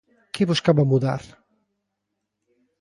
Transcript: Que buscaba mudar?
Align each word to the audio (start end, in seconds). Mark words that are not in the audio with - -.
Que 0.33 0.43
buscaba 0.51 0.89
mudar? 0.91 1.21